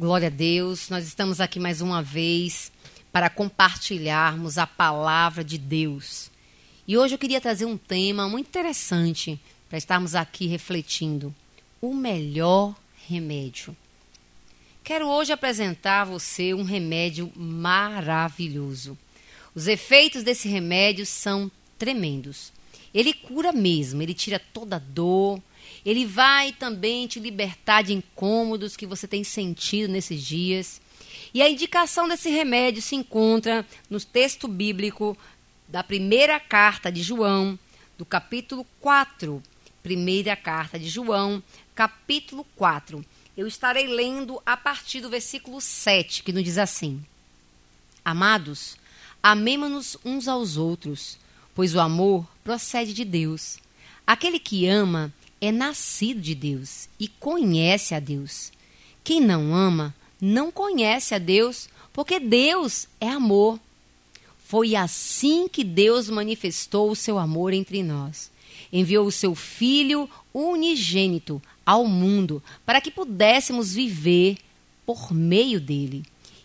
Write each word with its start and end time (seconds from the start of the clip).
Glória 0.00 0.28
a 0.28 0.30
Deus, 0.30 0.88
nós 0.88 1.06
estamos 1.06 1.42
aqui 1.42 1.60
mais 1.60 1.82
uma 1.82 2.02
vez 2.02 2.72
para 3.12 3.28
compartilharmos 3.28 4.56
a 4.56 4.66
palavra 4.66 5.44
de 5.44 5.58
Deus. 5.58 6.30
E 6.88 6.96
hoje 6.96 7.16
eu 7.16 7.18
queria 7.18 7.38
trazer 7.38 7.66
um 7.66 7.76
tema 7.76 8.26
muito 8.26 8.46
interessante 8.46 9.38
para 9.68 9.76
estarmos 9.76 10.14
aqui 10.14 10.46
refletindo: 10.46 11.34
o 11.82 11.92
melhor 11.92 12.74
remédio. 13.06 13.76
Quero 14.82 15.06
hoje 15.06 15.34
apresentar 15.34 16.00
a 16.00 16.06
você 16.06 16.54
um 16.54 16.62
remédio 16.62 17.30
maravilhoso. 17.36 18.96
Os 19.54 19.66
efeitos 19.66 20.22
desse 20.22 20.48
remédio 20.48 21.04
são 21.04 21.52
tremendos. 21.78 22.54
Ele 22.94 23.12
cura 23.12 23.52
mesmo, 23.52 24.00
ele 24.00 24.14
tira 24.14 24.38
toda 24.38 24.78
dor, 24.78 25.42
ele 25.84 26.04
vai 26.04 26.52
também 26.52 27.06
te 27.06 27.18
libertar 27.18 27.82
de 27.82 27.92
incômodos 27.92 28.76
que 28.76 28.86
você 28.86 29.06
tem 29.06 29.24
sentido 29.24 29.90
nesses 29.90 30.22
dias. 30.22 30.80
E 31.32 31.42
a 31.42 31.48
indicação 31.48 32.08
desse 32.08 32.28
remédio 32.30 32.82
se 32.82 32.96
encontra 32.96 33.66
no 33.88 34.00
texto 34.00 34.48
bíblico 34.48 35.16
da 35.68 35.82
primeira 35.82 36.40
carta 36.40 36.90
de 36.90 37.02
João, 37.02 37.58
do 37.96 38.04
capítulo 38.04 38.66
4. 38.80 39.42
Primeira 39.82 40.36
carta 40.36 40.78
de 40.78 40.88
João, 40.88 41.42
capítulo 41.74 42.44
4. 42.56 43.04
Eu 43.36 43.46
estarei 43.46 43.86
lendo 43.86 44.42
a 44.44 44.56
partir 44.56 45.00
do 45.00 45.08
versículo 45.08 45.60
7, 45.60 46.22
que 46.22 46.32
nos 46.32 46.44
diz 46.44 46.58
assim: 46.58 47.02
Amados, 48.04 48.76
amemo-nos 49.22 49.96
uns 50.04 50.28
aos 50.28 50.56
outros, 50.56 51.16
pois 51.54 51.74
o 51.74 51.80
amor 51.80 52.26
procede 52.42 52.92
de 52.92 53.04
Deus. 53.04 53.58
Aquele 54.06 54.38
que 54.38 54.66
ama 54.66 55.12
é 55.40 55.50
nascido 55.50 56.20
de 56.20 56.34
Deus 56.34 56.88
e 56.98 57.08
conhece 57.08 57.94
a 57.94 58.00
Deus. 58.00 58.52
Quem 59.02 59.20
não 59.20 59.54
ama 59.54 59.94
não 60.20 60.52
conhece 60.52 61.14
a 61.14 61.18
Deus, 61.18 61.68
porque 61.92 62.20
Deus 62.20 62.86
é 63.00 63.08
amor. 63.08 63.58
Foi 64.46 64.76
assim 64.76 65.48
que 65.48 65.64
Deus 65.64 66.10
manifestou 66.10 66.90
o 66.90 66.96
seu 66.96 67.18
amor 67.18 67.52
entre 67.52 67.82
nós. 67.82 68.30
Enviou 68.72 69.06
o 69.06 69.12
seu 69.12 69.34
Filho 69.34 70.08
unigênito 70.34 71.40
ao 71.64 71.86
mundo 71.86 72.42
para 72.66 72.80
que 72.80 72.90
pudéssemos 72.90 73.72
viver 73.72 74.36
por 74.84 75.12
meio 75.12 75.60
dele. 75.60 76.02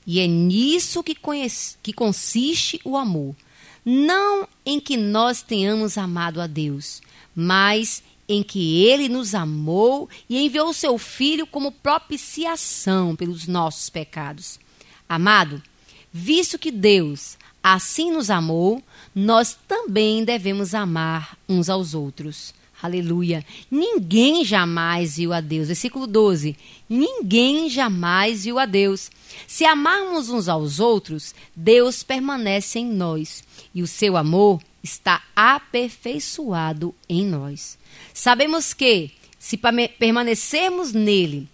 E 0.07 0.19
é 0.19 0.27
nisso 0.27 1.03
que, 1.03 1.15
conhece, 1.15 1.77
que 1.81 1.91
consiste 1.91 2.80
o 2.83 2.95
amor. 2.95 3.35
Não 3.83 4.47
em 4.65 4.80
que 4.80 4.95
nós 4.95 5.41
tenhamos 5.41 5.97
amado 5.97 6.39
a 6.39 6.47
Deus, 6.47 7.02
mas 7.35 8.03
em 8.27 8.41
que 8.41 8.83
ele 8.83 9.07
nos 9.07 9.35
amou 9.35 10.09
e 10.29 10.43
enviou 10.43 10.69
o 10.69 10.73
seu 10.73 10.97
Filho 10.97 11.45
como 11.45 11.71
propiciação 11.71 13.15
pelos 13.15 13.47
nossos 13.47 13.89
pecados. 13.89 14.59
Amado, 15.07 15.61
visto 16.11 16.57
que 16.57 16.71
Deus 16.71 17.37
assim 17.63 18.11
nos 18.11 18.29
amou, 18.29 18.83
nós 19.13 19.57
também 19.67 20.23
devemos 20.23 20.75
amar 20.75 21.35
uns 21.49 21.67
aos 21.67 21.95
outros. 21.95 22.53
Aleluia. 22.79 23.43
Ninguém 23.71 24.45
jamais 24.45 25.17
viu 25.17 25.33
a 25.33 25.41
Deus. 25.41 25.67
Versículo 25.67 26.05
12. 26.05 26.55
Ninguém 26.87 27.67
jamais 27.67 28.43
viu 28.43 28.59
a 28.59 28.67
Deus. 28.67 29.09
Se 29.47 29.65
amarmos 29.65 30.29
uns 30.29 30.47
aos 30.47 30.79
outros, 30.79 31.33
Deus 31.55 32.03
permanece 32.03 32.77
em 32.77 32.85
nós 32.85 33.43
e 33.73 33.81
o 33.81 33.87
seu 33.87 34.15
amor 34.15 34.61
está 34.86 35.23
aperfeiçoado 35.36 36.94
em 37.09 37.25
nós. 37.25 37.78
Sabemos 38.14 38.73
que, 38.73 39.11
se 39.39 39.59
permanecermos 40.00 40.94
nele 40.94 41.47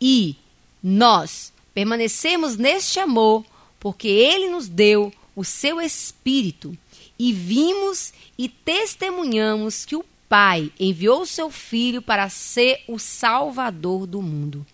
e 0.00 0.36
nós 0.82 1.52
permanecermos 1.72 2.56
neste 2.56 2.98
amor, 2.98 3.44
porque 3.80 4.08
ele 4.08 4.50
nos 4.50 4.68
deu 4.68 5.12
o 5.34 5.44
seu 5.44 5.80
Espírito, 5.80 6.76
e 7.18 7.32
vimos 7.32 8.12
e 8.36 8.48
testemunhamos 8.48 9.84
que 9.84 9.96
o 9.96 10.04
Pai 10.28 10.72
enviou 10.78 11.22
o 11.22 11.26
seu 11.26 11.50
Filho 11.50 12.02
para 12.02 12.28
ser 12.28 12.82
o 12.88 12.98
Salvador 12.98 14.06
do 14.06 14.20
mundo. 14.20 14.66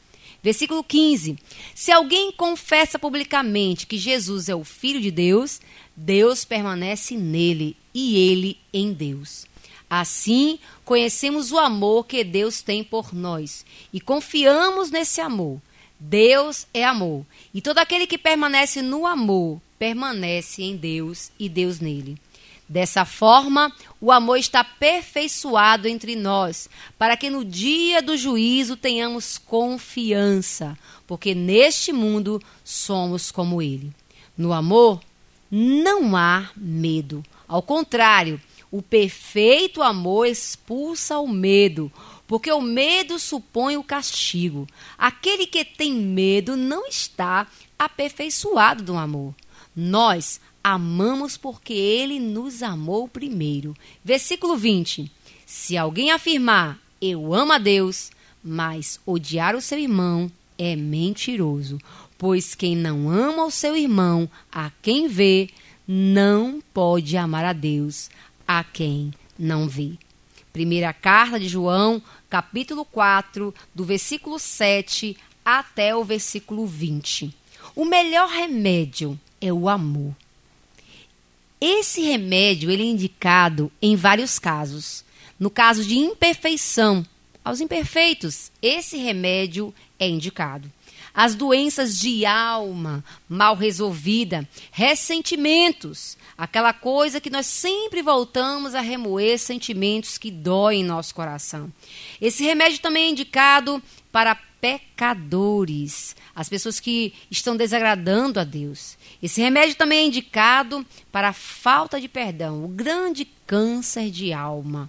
Versículo 0.42 0.82
15: 0.82 1.36
Se 1.74 1.90
alguém 1.90 2.32
confessa 2.32 2.98
publicamente 2.98 3.86
que 3.86 3.98
Jesus 3.98 4.48
é 4.48 4.54
o 4.54 4.64
Filho 4.64 5.00
de 5.00 5.10
Deus, 5.10 5.60
Deus 5.96 6.44
permanece 6.44 7.16
nele 7.16 7.76
e 7.98 8.16
ele 8.16 8.56
em 8.72 8.92
Deus. 8.92 9.44
Assim, 9.90 10.60
conhecemos 10.84 11.50
o 11.50 11.58
amor 11.58 12.06
que 12.06 12.22
Deus 12.22 12.62
tem 12.62 12.84
por 12.84 13.12
nós 13.12 13.66
e 13.92 14.00
confiamos 14.00 14.88
nesse 14.88 15.20
amor. 15.20 15.60
Deus 15.98 16.64
é 16.72 16.84
amor, 16.84 17.26
e 17.52 17.60
todo 17.60 17.78
aquele 17.78 18.06
que 18.06 18.16
permanece 18.16 18.82
no 18.82 19.04
amor 19.04 19.60
permanece 19.80 20.62
em 20.62 20.76
Deus 20.76 21.32
e 21.40 21.48
Deus 21.48 21.80
nele. 21.80 22.16
Dessa 22.68 23.04
forma, 23.04 23.74
o 24.00 24.12
amor 24.12 24.36
está 24.36 24.60
aperfeiçoado 24.60 25.88
entre 25.88 26.14
nós, 26.14 26.68
para 26.96 27.16
que 27.16 27.28
no 27.28 27.44
dia 27.44 28.00
do 28.00 28.16
juízo 28.16 28.76
tenhamos 28.76 29.38
confiança, 29.38 30.78
porque 31.04 31.34
neste 31.34 31.92
mundo 31.92 32.40
somos 32.62 33.32
como 33.32 33.60
ele. 33.60 33.90
No 34.36 34.52
amor, 34.52 35.00
não 35.50 36.14
há 36.14 36.50
medo. 36.56 37.24
Ao 37.48 37.62
contrário, 37.62 38.40
o 38.70 38.82
perfeito 38.82 39.82
amor 39.82 40.26
expulsa 40.26 41.18
o 41.18 41.26
medo, 41.26 41.90
porque 42.26 42.52
o 42.52 42.60
medo 42.60 43.18
supõe 43.18 43.76
o 43.76 43.82
castigo. 43.82 44.68
Aquele 44.98 45.46
que 45.46 45.64
tem 45.64 45.94
medo 45.94 46.56
não 46.56 46.86
está 46.86 47.46
aperfeiçoado 47.78 48.84
do 48.84 48.96
amor. 48.96 49.34
Nós 49.74 50.40
amamos 50.62 51.38
porque 51.38 51.72
ele 51.72 52.20
nos 52.20 52.62
amou 52.62 53.08
primeiro. 53.08 53.74
Versículo 54.04 54.56
20. 54.56 55.10
Se 55.46 55.78
alguém 55.78 56.10
afirmar 56.10 56.78
eu 57.00 57.32
amo 57.32 57.52
a 57.52 57.58
Deus, 57.58 58.10
mas 58.42 59.00
odiar 59.06 59.54
o 59.54 59.60
seu 59.60 59.78
irmão 59.78 60.30
é 60.58 60.74
mentiroso, 60.74 61.78
pois 62.18 62.54
quem 62.54 62.74
não 62.74 63.08
ama 63.08 63.44
o 63.44 63.50
seu 63.50 63.76
irmão, 63.76 64.28
a 64.50 64.70
quem 64.82 65.06
vê, 65.06 65.48
não 65.90 66.60
pode 66.74 67.16
amar 67.16 67.46
a 67.46 67.54
Deus, 67.54 68.10
a 68.46 68.62
quem 68.62 69.10
não 69.38 69.66
vê. 69.66 69.92
Primeira 70.52 70.92
carta 70.92 71.40
de 71.40 71.48
João, 71.48 72.02
capítulo 72.28 72.84
4, 72.84 73.54
do 73.74 73.84
versículo 73.86 74.38
7 74.38 75.16
até 75.42 75.96
o 75.96 76.04
versículo 76.04 76.66
20. 76.66 77.34
O 77.74 77.86
melhor 77.86 78.28
remédio 78.28 79.18
é 79.40 79.50
o 79.50 79.66
amor. 79.66 80.14
Esse 81.58 82.02
remédio 82.02 82.70
ele 82.70 82.82
é 82.82 82.86
indicado 82.86 83.72
em 83.80 83.96
vários 83.96 84.38
casos. 84.38 85.02
No 85.40 85.48
caso 85.48 85.84
de 85.84 85.96
imperfeição, 85.96 87.04
aos 87.42 87.60
imperfeitos, 87.60 88.52
esse 88.60 88.98
remédio 88.98 89.74
é 89.98 90.06
indicado 90.06 90.70
as 91.18 91.34
doenças 91.34 91.98
de 91.98 92.24
alma 92.24 93.02
mal 93.28 93.56
resolvida, 93.56 94.48
ressentimentos, 94.70 96.16
aquela 96.38 96.72
coisa 96.72 97.20
que 97.20 97.28
nós 97.28 97.44
sempre 97.44 98.02
voltamos 98.02 98.72
a 98.72 98.80
remoer 98.80 99.36
sentimentos 99.36 100.16
que 100.16 100.30
doem 100.30 100.82
em 100.82 100.84
nosso 100.84 101.12
coração. 101.12 101.72
Esse 102.20 102.44
remédio 102.44 102.78
também 102.78 103.06
é 103.06 103.10
indicado 103.10 103.82
para 104.12 104.36
pecadores, 104.60 106.14
as 106.36 106.48
pessoas 106.48 106.78
que 106.78 107.12
estão 107.28 107.56
desagradando 107.56 108.38
a 108.38 108.44
Deus. 108.44 108.96
Esse 109.20 109.40
remédio 109.40 109.74
também 109.74 109.98
é 109.98 110.06
indicado 110.06 110.86
para 111.10 111.30
a 111.30 111.32
falta 111.32 112.00
de 112.00 112.06
perdão, 112.06 112.64
o 112.64 112.68
grande 112.68 113.24
câncer 113.44 114.08
de 114.08 114.32
alma. 114.32 114.88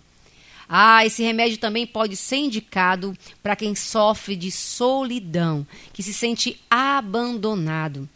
Ah, 0.71 1.03
esse 1.03 1.23
remédio 1.23 1.57
também 1.57 1.87
pode 1.87 2.15
ser 2.15 2.37
indicado 2.37 3.17
para 3.41 3.55
quem 3.55 3.73
sofre 3.73 4.35
de 4.35 4.51
solidão, 4.51 5.65
que 5.91 6.03
se 6.03 6.13
sente 6.13 6.61
abandonado. 6.69 8.07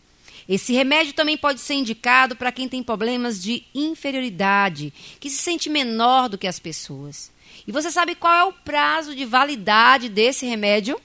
Esse 0.47 0.71
remédio 0.71 1.13
também 1.13 1.35
pode 1.35 1.59
ser 1.59 1.73
indicado 1.73 2.35
para 2.35 2.51
quem 2.51 2.69
tem 2.69 2.83
problemas 2.83 3.41
de 3.41 3.63
inferioridade, 3.73 4.93
que 5.19 5.31
se 5.31 5.37
sente 5.37 5.67
menor 5.67 6.29
do 6.29 6.37
que 6.37 6.45
as 6.45 6.59
pessoas. 6.59 7.31
E 7.65 7.71
você 7.71 7.89
sabe 7.89 8.13
qual 8.13 8.33
é 8.33 8.43
o 8.43 8.53
prazo 8.53 9.15
de 9.15 9.25
validade 9.25 10.07
desse 10.07 10.45
remédio? 10.45 10.99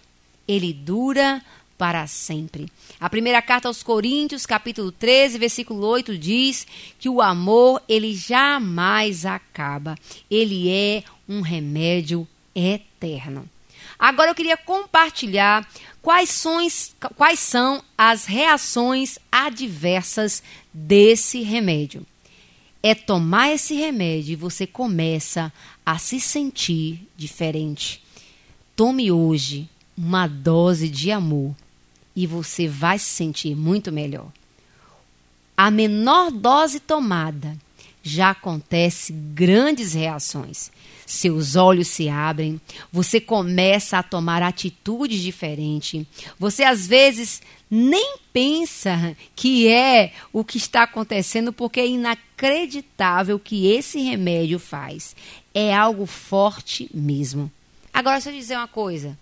Ele 0.47 0.73
dura 0.73 1.43
para 1.79 2.07
sempre. 2.09 2.71
A 2.99 3.09
primeira 3.09 3.41
carta 3.41 3.69
aos 3.69 3.85
Coríntios, 3.85 4.45
capítulo 4.45 4.91
13, 4.91 5.39
versículo 5.39 5.87
8 5.87 6.19
diz 6.19 6.67
que 6.99 7.09
o 7.09 7.23
amor, 7.23 7.81
ele 7.89 8.13
jamais 8.13 9.25
acaba. 9.25 9.97
Ele 10.29 10.69
é 10.69 11.05
um 11.29 11.41
remédio 11.41 12.27
eterno. 12.55 13.49
Agora 13.97 14.31
eu 14.31 14.35
queria 14.35 14.57
compartilhar 14.57 15.67
quais 16.03 16.31
são, 16.31 16.59
quais 17.17 17.39
são 17.39 17.83
as 17.97 18.27
reações 18.27 19.19
adversas 19.31 20.43
desse 20.75 21.43
remédio. 21.43 22.05
É 22.83 22.95
tomar 22.95 23.53
esse 23.53 23.75
remédio 23.75 24.33
e 24.33 24.37
você 24.37 24.67
começa 24.67 25.53
a 25.87 25.99
se 25.99 26.21
sentir 26.21 27.09
diferente. 27.17 28.03
Tome 28.75 29.11
hoje 29.11 29.69
uma 29.97 30.29
dose 30.29 30.89
de 30.89 31.11
amor 31.11 31.57
e 32.19 32.27
você 32.27 32.67
vai 32.67 32.99
se 32.99 33.05
sentir 33.05 33.55
muito 33.55 33.93
melhor. 33.93 34.27
A 35.57 35.71
menor 35.71 36.33
dose 36.33 36.81
tomada 36.81 37.57
já 38.03 38.31
acontece 38.31 39.13
grandes 39.13 39.93
reações. 39.93 40.73
Seus 41.07 41.55
olhos 41.55 41.87
se 41.87 42.09
abrem, 42.09 42.61
você 42.93 43.21
começa 43.21 43.99
a 43.99 44.03
tomar 44.03 44.43
atitudes 44.43 45.21
diferentes. 45.23 46.05
Você 46.41 46.65
às 46.65 46.89
vezes 46.89 47.41
nem 47.71 48.17
pensa 48.33 49.17
que 49.37 49.69
é 49.69 50.13
o 50.33 50.43
que 50.43 50.59
está 50.59 50.83
acontecendo, 50.83 51.53
porque 51.53 51.79
é 51.79 51.87
inacreditável 51.87 53.37
o 53.37 53.41
que 53.41 53.69
esse 53.69 54.01
remédio 54.01 54.59
faz. 54.59 55.15
É 55.55 55.73
algo 55.73 56.05
forte 56.05 56.91
mesmo. 56.93 57.49
Agora, 57.95 58.17
deixa 58.17 58.31
eu 58.31 58.35
dizer 58.35 58.57
uma 58.57 58.67
coisa. 58.67 59.17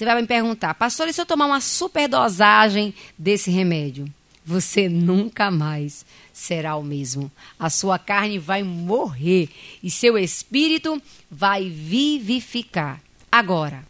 Você 0.00 0.06
vai 0.06 0.18
me 0.18 0.26
perguntar, 0.26 0.72
pastor, 0.72 1.08
e 1.08 1.12
se 1.12 1.20
eu 1.20 1.26
tomar 1.26 1.44
uma 1.44 1.60
superdosagem 1.60 2.94
desse 3.18 3.50
remédio? 3.50 4.10
Você 4.46 4.88
nunca 4.88 5.50
mais 5.50 6.06
será 6.32 6.74
o 6.76 6.82
mesmo. 6.82 7.30
A 7.58 7.68
sua 7.68 7.98
carne 7.98 8.38
vai 8.38 8.62
morrer 8.62 9.50
e 9.82 9.90
seu 9.90 10.16
espírito 10.16 11.02
vai 11.30 11.68
vivificar. 11.68 12.98
Agora, 13.30 13.84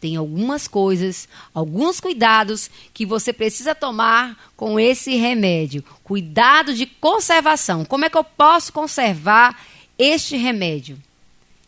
tem 0.00 0.14
algumas 0.14 0.68
coisas, 0.68 1.28
alguns 1.52 1.98
cuidados 1.98 2.70
que 2.94 3.04
você 3.04 3.32
precisa 3.32 3.74
tomar 3.74 4.38
com 4.56 4.78
esse 4.78 5.16
remédio. 5.16 5.82
Cuidado 6.04 6.74
de 6.74 6.86
conservação. 6.86 7.84
Como 7.84 8.04
é 8.04 8.08
que 8.08 8.16
eu 8.16 8.22
posso 8.22 8.72
conservar 8.72 9.60
este 9.98 10.36
remédio? 10.36 10.96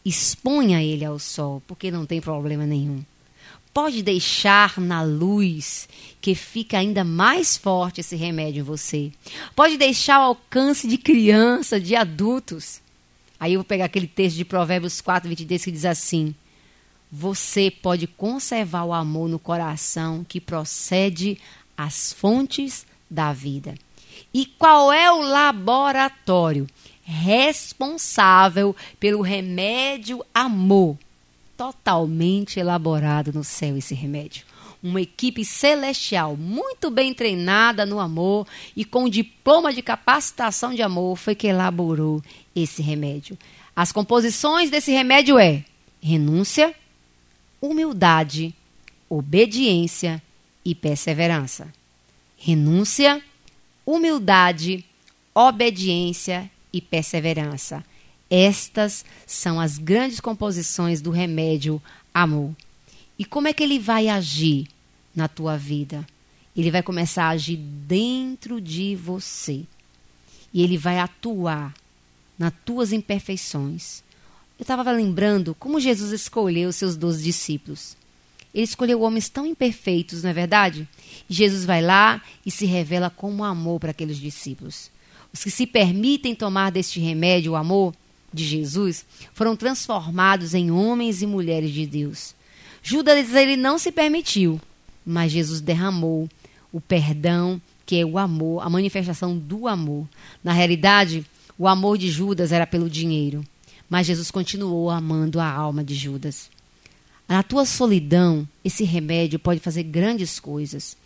Exponha 0.04 0.80
ele 0.80 1.04
ao 1.04 1.18
sol, 1.18 1.60
porque 1.66 1.90
não 1.90 2.06
tem 2.06 2.20
problema 2.20 2.64
nenhum. 2.64 3.02
Pode 3.80 4.02
deixar 4.02 4.80
na 4.80 5.02
luz, 5.02 5.88
que 6.20 6.34
fica 6.34 6.78
ainda 6.78 7.04
mais 7.04 7.56
forte 7.56 8.00
esse 8.00 8.16
remédio 8.16 8.58
em 8.58 8.64
você. 8.64 9.12
Pode 9.54 9.76
deixar 9.76 10.16
ao 10.16 10.30
alcance 10.30 10.88
de 10.88 10.98
criança, 10.98 11.78
de 11.78 11.94
adultos. 11.94 12.80
Aí 13.38 13.52
eu 13.52 13.60
vou 13.60 13.64
pegar 13.64 13.84
aquele 13.84 14.08
texto 14.08 14.36
de 14.36 14.44
Provérbios 14.44 15.00
4, 15.00 15.28
23 15.28 15.64
que 15.64 15.70
diz 15.70 15.84
assim: 15.84 16.34
Você 17.10 17.70
pode 17.70 18.08
conservar 18.08 18.82
o 18.82 18.92
amor 18.92 19.28
no 19.28 19.38
coração 19.38 20.26
que 20.28 20.40
procede 20.40 21.38
às 21.76 22.12
fontes 22.12 22.84
da 23.08 23.32
vida. 23.32 23.76
E 24.34 24.44
qual 24.44 24.92
é 24.92 25.08
o 25.12 25.22
laboratório 25.22 26.66
responsável 27.04 28.74
pelo 28.98 29.22
remédio 29.22 30.20
amor? 30.34 30.98
Totalmente 31.58 32.60
elaborado 32.60 33.32
no 33.32 33.42
céu 33.42 33.76
esse 33.76 33.92
remédio. 33.92 34.46
Uma 34.80 35.00
equipe 35.00 35.44
celestial 35.44 36.36
muito 36.36 36.88
bem 36.88 37.12
treinada 37.12 37.84
no 37.84 37.98
amor 37.98 38.46
e 38.76 38.84
com 38.84 39.08
diploma 39.08 39.74
de 39.74 39.82
capacitação 39.82 40.72
de 40.72 40.82
amor 40.82 41.16
foi 41.16 41.34
que 41.34 41.48
elaborou 41.48 42.22
esse 42.54 42.80
remédio. 42.80 43.36
As 43.74 43.90
composições 43.90 44.70
desse 44.70 44.92
remédio 44.92 45.36
é 45.36 45.64
renúncia, 46.00 46.72
humildade, 47.60 48.54
obediência 49.08 50.22
e 50.64 50.76
perseverança. 50.76 51.74
Renúncia, 52.36 53.20
humildade, 53.84 54.84
obediência 55.34 56.48
e 56.72 56.80
perseverança. 56.80 57.84
Estas 58.30 59.04
são 59.26 59.58
as 59.58 59.78
grandes 59.78 60.20
composições 60.20 61.00
do 61.00 61.10
remédio 61.10 61.80
amor. 62.12 62.54
E 63.18 63.24
como 63.24 63.48
é 63.48 63.52
que 63.52 63.62
ele 63.62 63.78
vai 63.78 64.08
agir 64.08 64.68
na 65.14 65.28
tua 65.28 65.56
vida? 65.56 66.06
Ele 66.56 66.70
vai 66.70 66.82
começar 66.82 67.24
a 67.24 67.30
agir 67.30 67.56
dentro 67.56 68.60
de 68.60 68.94
você. 68.96 69.62
E 70.52 70.62
ele 70.62 70.76
vai 70.76 70.98
atuar 70.98 71.74
nas 72.38 72.52
tuas 72.64 72.92
imperfeições. 72.92 74.02
Eu 74.58 74.62
estava 74.62 74.90
lembrando 74.90 75.54
como 75.54 75.80
Jesus 75.80 76.12
escolheu 76.12 76.72
seus 76.72 76.96
doze 76.96 77.22
discípulos. 77.22 77.96
Ele 78.52 78.64
escolheu 78.64 79.02
homens 79.02 79.28
tão 79.28 79.46
imperfeitos, 79.46 80.22
não 80.22 80.30
é 80.30 80.32
verdade? 80.32 80.88
E 81.28 81.34
Jesus 81.34 81.64
vai 81.64 81.80
lá 81.82 82.20
e 82.44 82.50
se 82.50 82.66
revela 82.66 83.10
como 83.10 83.44
amor 83.44 83.78
para 83.78 83.90
aqueles 83.90 84.16
discípulos. 84.16 84.90
Os 85.32 85.44
que 85.44 85.50
se 85.50 85.66
permitem 85.66 86.34
tomar 86.34 86.70
deste 86.70 86.98
remédio, 86.98 87.52
o 87.52 87.56
amor, 87.56 87.94
de 88.32 88.44
Jesus 88.44 89.04
foram 89.32 89.56
transformados 89.56 90.54
em 90.54 90.70
homens 90.70 91.22
e 91.22 91.26
mulheres 91.26 91.70
de 91.72 91.86
Deus. 91.86 92.34
Judas 92.82 93.34
ele 93.34 93.56
não 93.56 93.78
se 93.78 93.90
permitiu, 93.90 94.60
mas 95.04 95.32
Jesus 95.32 95.60
derramou 95.60 96.28
o 96.72 96.80
perdão, 96.80 97.60
que 97.84 97.96
é 97.96 98.04
o 98.04 98.18
amor, 98.18 98.64
a 98.64 98.68
manifestação 98.68 99.36
do 99.36 99.66
amor. 99.66 100.06
Na 100.44 100.52
realidade, 100.52 101.24
o 101.58 101.66
amor 101.66 101.98
de 101.98 102.10
Judas 102.10 102.52
era 102.52 102.66
pelo 102.66 102.88
dinheiro, 102.88 103.44
mas 103.88 104.06
Jesus 104.06 104.30
continuou 104.30 104.90
amando 104.90 105.40
a 105.40 105.50
alma 105.50 105.82
de 105.82 105.94
Judas. 105.94 106.50
Na 107.26 107.42
tua 107.42 107.64
solidão, 107.64 108.48
esse 108.64 108.84
remédio 108.84 109.38
pode 109.38 109.60
fazer 109.60 109.82
grandes 109.82 110.38
coisas. 110.38 110.96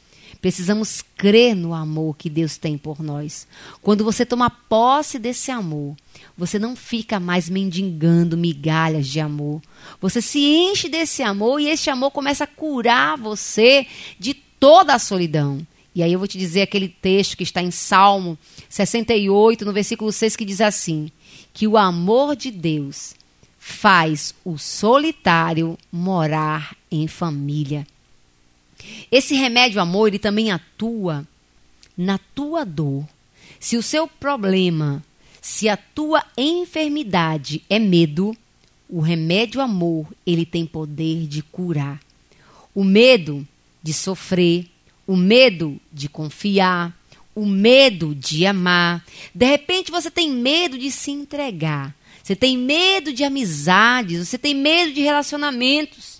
Precisamos 0.41 1.03
crer 1.17 1.55
no 1.55 1.73
amor 1.73 2.17
que 2.17 2.29
Deus 2.29 2.57
tem 2.57 2.77
por 2.77 3.03
nós. 3.03 3.47
Quando 3.81 4.05
você 4.05 4.27
toma 4.27 4.51
posse 4.51 5.19
desse 5.19 5.51
amor, 5.51 5.97
você 6.37 6.59
não 6.59 6.75
fica 6.75 7.21
mais 7.21 7.49
mendigando 7.49 8.37
migalhas 8.37 9.07
de 9.07 9.21
amor. 9.21 9.61
Você 10.01 10.21
se 10.21 10.41
enche 10.41 10.89
desse 10.89 11.23
amor 11.23 11.61
e 11.61 11.69
esse 11.69 11.91
amor 11.91 12.11
começa 12.11 12.45
a 12.45 12.49
curar 12.49 13.17
você 13.17 13.87
de 14.19 14.35
toda 14.35 14.95
a 14.95 14.99
solidão. 14.99 15.65
E 15.95 16.03
aí 16.03 16.13
eu 16.13 16.19
vou 16.19 16.29
te 16.29 16.39
dizer 16.39 16.63
aquele 16.63 16.89
texto 16.89 17.37
que 17.37 17.43
está 17.43 17.63
em 17.63 17.71
Salmo 17.71 18.39
68, 18.69 19.65
no 19.65 19.73
versículo 19.73 20.11
6, 20.11 20.37
que 20.37 20.45
diz 20.45 20.61
assim: 20.61 21.11
que 21.53 21.67
o 21.67 21.77
amor 21.77 22.35
de 22.35 22.51
Deus 22.51 23.15
faz 23.59 24.35
o 24.45 24.59
solitário 24.59 25.79
morar 25.91 26.77
em 26.91 27.07
família. 27.07 27.87
Esse 29.11 29.35
remédio 29.35 29.81
amor, 29.81 30.09
ele 30.09 30.19
também 30.19 30.51
atua 30.51 31.27
na 31.97 32.19
tua 32.19 32.65
dor. 32.65 33.07
Se 33.59 33.77
o 33.77 33.83
seu 33.83 34.09
problema, 34.09 35.03
se 35.41 35.69
a 35.69 35.77
tua 35.77 36.25
enfermidade 36.37 37.63
é 37.69 37.79
medo, 37.79 38.37
o 38.89 39.01
remédio 39.01 39.61
amor, 39.61 40.07
ele 40.27 40.45
tem 40.45 40.67
poder 40.67 41.27
de 41.27 41.43
curar. 41.43 42.01
O 42.75 42.85
medo 42.85 43.47
de 43.83 43.93
sofrer, 43.93 44.67
o 45.07 45.17
medo 45.17 45.81
de 45.93 46.09
confiar, 46.09 46.97
o 47.35 47.47
medo 47.47 48.15
de 48.15 48.45
amar. 48.45 49.05
De 49.35 49.47
repente 49.47 49.91
você 49.91 50.11
tem 50.11 50.31
medo 50.31 50.79
de 50.79 50.91
se 50.91 51.11
entregar. 51.11 51.95
Você 52.23 52.37
tem 52.37 52.57
medo 52.57 53.13
de 53.13 53.25
amizades, 53.25 54.29
você 54.29 54.39
tem 54.39 54.55
medo 54.55 54.93
de 54.93 55.01
relacionamentos. 55.01 56.12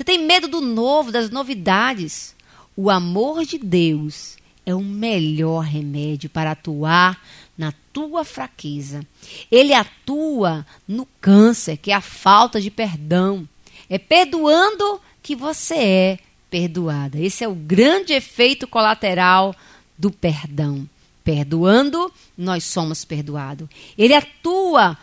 Você 0.00 0.04
tem 0.04 0.24
medo 0.24 0.48
do 0.48 0.62
novo, 0.62 1.12
das 1.12 1.28
novidades. 1.28 2.34
O 2.74 2.88
amor 2.88 3.44
de 3.44 3.58
Deus 3.58 4.38
é 4.64 4.74
o 4.74 4.80
melhor 4.80 5.60
remédio 5.60 6.30
para 6.30 6.52
atuar 6.52 7.22
na 7.56 7.70
tua 7.92 8.24
fraqueza. 8.24 9.06
Ele 9.50 9.74
atua 9.74 10.64
no 10.88 11.06
câncer, 11.20 11.76
que 11.76 11.90
é 11.90 11.94
a 11.94 12.00
falta 12.00 12.58
de 12.58 12.70
perdão. 12.70 13.46
É 13.90 13.98
perdoando 13.98 15.02
que 15.22 15.36
você 15.36 15.74
é 15.74 16.18
perdoada. 16.48 17.18
Esse 17.18 17.44
é 17.44 17.48
o 17.48 17.54
grande 17.54 18.14
efeito 18.14 18.66
colateral 18.66 19.54
do 19.98 20.10
perdão. 20.10 20.88
Perdoando, 21.22 22.10
nós 22.38 22.64
somos 22.64 23.04
perdoados. 23.04 23.68
Ele 23.98 24.14
atua 24.14 24.96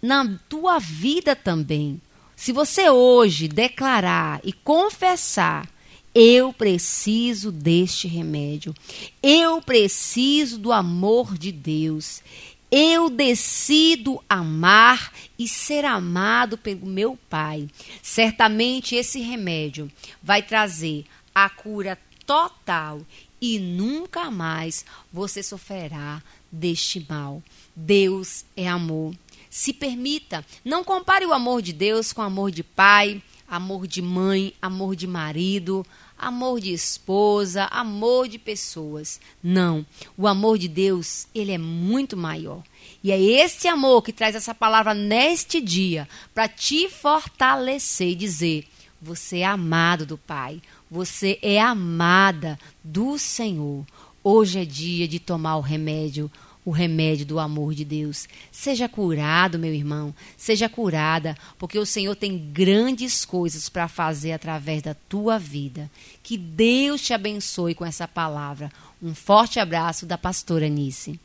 na 0.00 0.38
tua 0.48 0.78
vida 0.78 1.36
também. 1.36 2.00
Se 2.38 2.52
você 2.52 2.88
hoje 2.88 3.48
declarar 3.48 4.40
e 4.44 4.52
confessar, 4.52 5.68
eu 6.14 6.52
preciso 6.52 7.50
deste 7.50 8.06
remédio, 8.06 8.72
eu 9.20 9.60
preciso 9.60 10.56
do 10.56 10.70
amor 10.70 11.36
de 11.36 11.50
Deus, 11.50 12.22
eu 12.70 13.10
decido 13.10 14.22
amar 14.28 15.12
e 15.36 15.48
ser 15.48 15.84
amado 15.84 16.56
pelo 16.56 16.86
meu 16.86 17.18
Pai. 17.28 17.68
Certamente 18.00 18.94
esse 18.94 19.18
remédio 19.18 19.90
vai 20.22 20.40
trazer 20.40 21.06
a 21.34 21.50
cura 21.50 21.98
total 22.24 23.00
e 23.40 23.58
nunca 23.58 24.30
mais 24.30 24.84
você 25.12 25.42
sofrerá 25.42 26.22
deste 26.52 27.04
mal. 27.08 27.42
Deus 27.74 28.44
é 28.56 28.68
amor. 28.68 29.12
Se 29.50 29.72
permita. 29.72 30.44
Não 30.64 30.84
compare 30.84 31.24
o 31.26 31.32
amor 31.32 31.62
de 31.62 31.72
Deus 31.72 32.12
com 32.12 32.22
amor 32.22 32.50
de 32.50 32.62
pai, 32.62 33.22
amor 33.48 33.86
de 33.86 34.02
mãe, 34.02 34.52
amor 34.60 34.94
de 34.94 35.06
marido, 35.06 35.84
amor 36.18 36.60
de 36.60 36.72
esposa, 36.72 37.64
amor 37.70 38.28
de 38.28 38.38
pessoas. 38.38 39.20
Não. 39.42 39.86
O 40.16 40.26
amor 40.26 40.58
de 40.58 40.68
Deus, 40.68 41.26
ele 41.34 41.52
é 41.52 41.58
muito 41.58 42.16
maior. 42.16 42.62
E 43.02 43.10
é 43.10 43.20
esse 43.20 43.68
amor 43.68 44.02
que 44.02 44.12
traz 44.12 44.34
essa 44.34 44.54
palavra 44.54 44.92
neste 44.92 45.60
dia 45.60 46.08
para 46.34 46.48
te 46.48 46.88
fortalecer 46.88 48.08
e 48.08 48.14
dizer: 48.14 48.66
Você 49.00 49.38
é 49.38 49.46
amado 49.46 50.04
do 50.04 50.18
Pai. 50.18 50.60
Você 50.90 51.38
é 51.42 51.60
amada 51.60 52.58
do 52.82 53.18
Senhor. 53.18 53.84
Hoje 54.22 54.60
é 54.60 54.64
dia 54.64 55.06
de 55.06 55.18
tomar 55.18 55.56
o 55.56 55.62
remédio, 55.62 56.30
o 56.68 56.70
remédio 56.70 57.24
do 57.24 57.38
amor 57.38 57.74
de 57.74 57.82
Deus. 57.82 58.28
Seja 58.52 58.86
curado, 58.86 59.58
meu 59.58 59.72
irmão. 59.72 60.14
Seja 60.36 60.68
curada, 60.68 61.34
porque 61.58 61.78
o 61.78 61.86
Senhor 61.86 62.14
tem 62.14 62.36
grandes 62.36 63.24
coisas 63.24 63.70
para 63.70 63.88
fazer 63.88 64.32
através 64.32 64.82
da 64.82 64.92
tua 64.92 65.38
vida. 65.38 65.90
Que 66.22 66.36
Deus 66.36 67.00
te 67.00 67.14
abençoe 67.14 67.74
com 67.74 67.86
essa 67.86 68.06
palavra. 68.06 68.70
Um 69.02 69.14
forte 69.14 69.58
abraço 69.58 70.04
da 70.04 70.18
pastora 70.18 70.68
Nice. 70.68 71.18